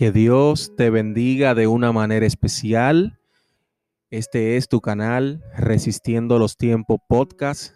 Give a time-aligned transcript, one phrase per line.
[0.00, 3.18] Que Dios te bendiga de una manera especial.
[4.08, 7.74] Este es tu canal Resistiendo los Tiempos Podcast,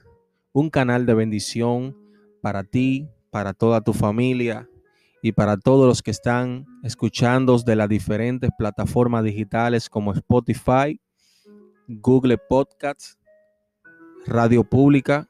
[0.55, 1.95] un canal de bendición
[2.41, 4.67] para ti, para toda tu familia
[5.23, 10.99] y para todos los que están escuchando de las diferentes plataformas digitales como Spotify,
[11.89, 13.19] Google Podcasts,
[14.25, 15.29] Radio Pública.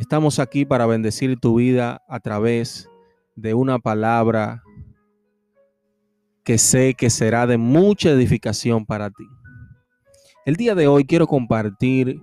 [0.00, 2.88] Estamos aquí para bendecir tu vida a través
[3.36, 4.62] de una palabra
[6.44, 9.24] que sé que será de mucha edificación para ti.
[10.44, 12.20] El día de hoy quiero compartir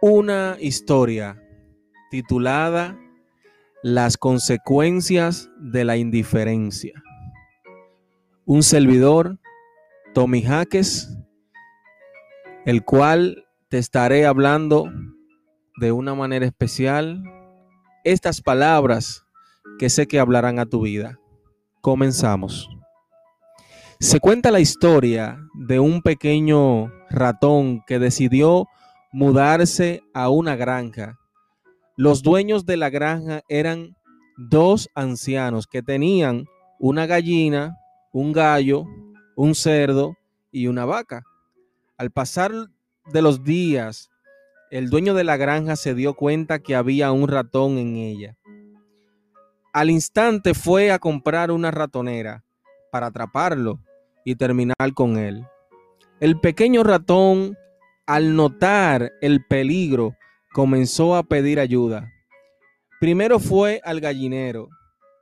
[0.00, 1.40] una historia
[2.10, 2.98] titulada
[3.82, 7.02] Las consecuencias de la indiferencia.
[8.46, 9.38] Un servidor,
[10.14, 11.14] Tommy Jaques,
[12.64, 14.90] el cual te estaré hablando
[15.78, 17.22] de una manera especial
[18.04, 19.26] estas palabras
[19.78, 21.18] que sé que hablarán a tu vida.
[21.84, 22.70] Comenzamos.
[24.00, 28.66] Se cuenta la historia de un pequeño ratón que decidió
[29.12, 31.18] mudarse a una granja.
[31.98, 33.98] Los dueños de la granja eran
[34.38, 36.46] dos ancianos que tenían
[36.78, 37.76] una gallina,
[38.14, 38.86] un gallo,
[39.36, 40.16] un cerdo
[40.50, 41.22] y una vaca.
[41.98, 42.50] Al pasar
[43.12, 44.08] de los días,
[44.70, 48.38] el dueño de la granja se dio cuenta que había un ratón en ella.
[49.74, 52.44] Al instante fue a comprar una ratonera
[52.92, 53.80] para atraparlo
[54.24, 55.44] y terminar con él.
[56.20, 57.58] El pequeño ratón,
[58.06, 60.14] al notar el peligro,
[60.52, 62.08] comenzó a pedir ayuda.
[63.00, 64.68] Primero fue al gallinero,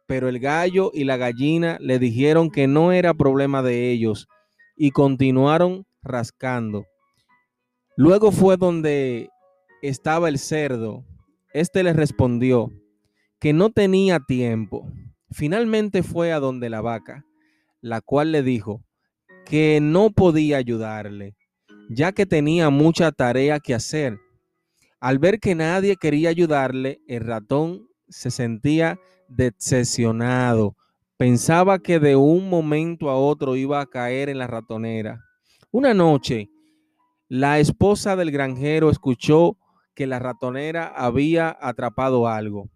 [0.07, 4.29] pero el gallo y la gallina le dijeron que no era problema de ellos
[4.77, 6.85] y continuaron rascando.
[7.97, 9.31] Luego fue donde
[9.81, 11.07] estaba el cerdo.
[11.55, 12.71] Este le respondió,
[13.43, 14.89] que no tenía tiempo.
[15.33, 17.27] Finalmente fue a donde la vaca,
[17.81, 18.85] la cual le dijo
[19.45, 21.35] que no podía ayudarle,
[21.91, 24.17] ya que tenía mucha tarea que hacer.
[25.01, 30.77] Al ver que nadie quería ayudarle, el ratón se sentía decepcionado.
[31.17, 35.19] Pensaba que de un momento a otro iba a caer en la ratonera.
[35.73, 36.49] Una noche,
[37.27, 39.59] la esposa del granjero escuchó
[39.97, 42.71] que la ratonera había atrapado algo.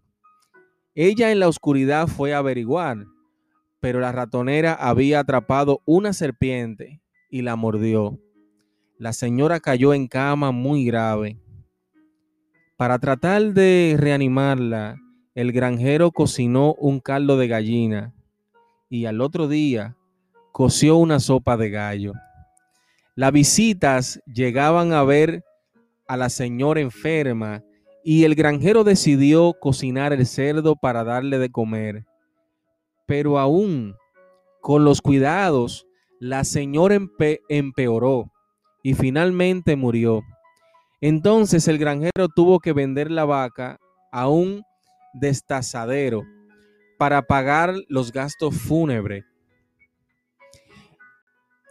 [0.99, 3.05] Ella en la oscuridad fue a averiguar,
[3.79, 8.19] pero la ratonera había atrapado una serpiente y la mordió.
[8.97, 11.39] La señora cayó en cama muy grave.
[12.77, 14.97] Para tratar de reanimarla,
[15.35, 18.15] el granjero cocinó un caldo de gallina
[18.89, 19.95] y al otro día
[20.51, 22.13] coció una sopa de gallo.
[23.13, 25.43] Las visitas llegaban a ver
[26.07, 27.61] a la señora enferma
[28.09, 32.05] y el granjero decidió cocinar el cerdo para darle de comer.
[33.05, 33.97] Pero aún
[34.61, 35.85] con los cuidados,
[36.17, 36.97] la señora
[37.49, 38.31] empeoró
[38.81, 40.23] y finalmente murió.
[41.01, 43.77] Entonces el granjero tuvo que vender la vaca
[44.13, 44.63] a un
[45.13, 46.23] destazadero
[46.97, 49.25] para pagar los gastos fúnebres.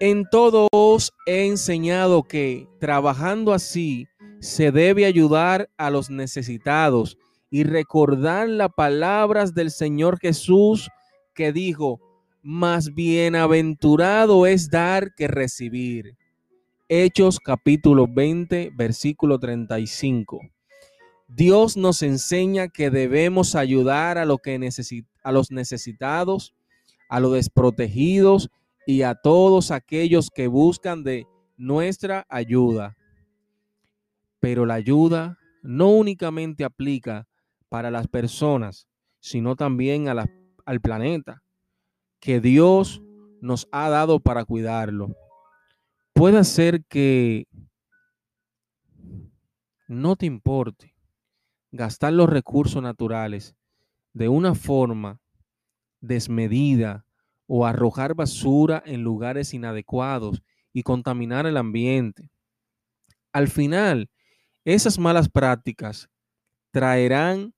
[0.00, 4.06] En todos he enseñado que trabajando así
[4.46, 7.18] se debe ayudar a los necesitados
[7.50, 10.88] y recordar las palabras del Señor Jesús
[11.34, 12.00] que dijo,
[12.42, 16.16] más bienaventurado es dar que recibir.
[16.88, 20.38] Hechos capítulo 20, versículo 35.
[21.26, 26.54] Dios nos enseña que debemos ayudar a, a los necesitados,
[27.08, 28.48] a los desprotegidos
[28.86, 31.26] y a todos aquellos que buscan de
[31.56, 32.96] nuestra ayuda.
[34.46, 37.26] Pero la ayuda no únicamente aplica
[37.68, 38.86] para las personas,
[39.18, 40.24] sino también a
[40.64, 41.42] al planeta
[42.20, 43.02] que Dios
[43.40, 45.16] nos ha dado para cuidarlo.
[46.12, 47.48] Puede ser que
[49.88, 50.94] no te importe
[51.72, 53.56] gastar los recursos naturales
[54.12, 55.18] de una forma
[56.00, 57.04] desmedida
[57.48, 60.40] o arrojar basura en lugares inadecuados
[60.72, 62.30] y contaminar el ambiente.
[63.32, 64.08] Al final,
[64.66, 66.10] esas malas prácticas
[66.72, 67.54] traerán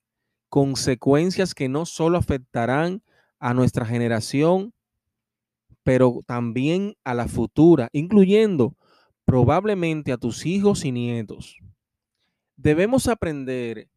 [0.50, 3.02] consecuencias que no solo afectarán
[3.38, 4.74] a nuestra generación,
[5.82, 8.76] pero también a la futura, incluyendo
[9.24, 11.56] probablemente a tus hijos y nietos.
[12.56, 13.88] Debemos aprender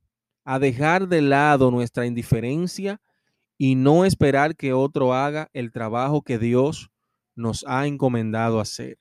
[0.46, 3.02] a dejar de lado nuestra indiferencia
[3.58, 6.92] y no esperar que otro haga el trabajo que Dios
[7.36, 8.98] nos ha encomendado hacer.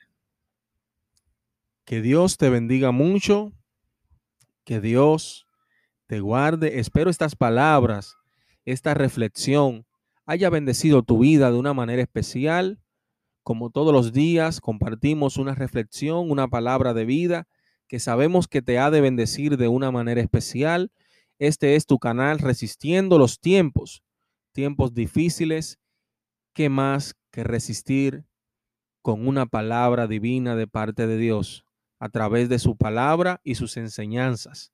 [1.84, 3.52] Que Dios te bendiga mucho
[4.70, 5.48] que Dios
[6.06, 6.78] te guarde.
[6.78, 8.16] Espero estas palabras,
[8.64, 9.84] esta reflexión
[10.26, 12.78] haya bendecido tu vida de una manera especial.
[13.42, 17.48] Como todos los días, compartimos una reflexión, una palabra de vida
[17.88, 20.92] que sabemos que te ha de bendecir de una manera especial.
[21.40, 24.04] Este es tu canal Resistiendo los tiempos,
[24.52, 25.80] tiempos difíciles.
[26.52, 28.24] ¿Qué más que resistir
[29.02, 31.64] con una palabra divina de parte de Dios
[32.00, 34.72] a través de su palabra y sus enseñanzas?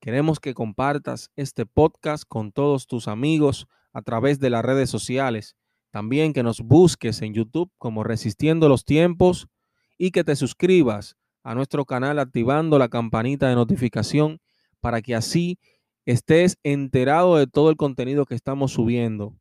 [0.00, 5.56] Queremos que compartas este podcast con todos tus amigos a través de las redes sociales.
[5.90, 9.48] También que nos busques en YouTube como Resistiendo los Tiempos
[9.96, 14.40] y que te suscribas a nuestro canal activando la campanita de notificación
[14.80, 15.58] para que así
[16.04, 19.34] estés enterado de todo el contenido que estamos subiendo.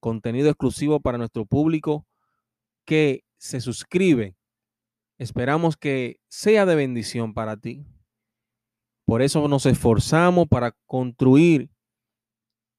[0.00, 2.06] Contenido exclusivo para nuestro público
[2.84, 4.36] que se suscribe.
[5.20, 7.84] Esperamos que sea de bendición para ti.
[9.04, 11.68] Por eso nos esforzamos para construir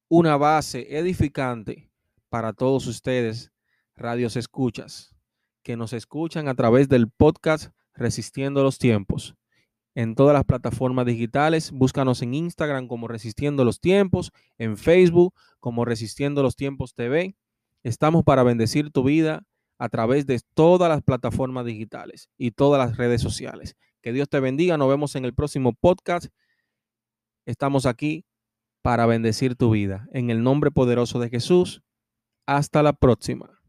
[0.08, 1.88] una base edificante
[2.30, 3.52] para todos ustedes,
[3.94, 5.14] radios escuchas,
[5.62, 9.36] que nos escuchan a través del podcast Resistiendo los Tiempos.
[9.94, 15.84] En todas las plataformas digitales, búscanos en Instagram como Resistiendo los Tiempos, en Facebook como
[15.84, 17.36] Resistiendo los Tiempos TV.
[17.84, 19.46] Estamos para bendecir tu vida
[19.82, 23.74] a través de todas las plataformas digitales y todas las redes sociales.
[24.00, 24.78] Que Dios te bendiga.
[24.78, 26.26] Nos vemos en el próximo podcast.
[27.46, 28.24] Estamos aquí
[28.80, 30.06] para bendecir tu vida.
[30.12, 31.82] En el nombre poderoso de Jesús,
[32.46, 33.60] hasta la próxima.